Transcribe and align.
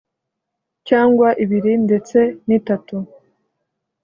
cyangwa 0.87 1.27
ibiri 1.43 1.73
ndetse 1.85 2.19
nitatu 2.47 2.95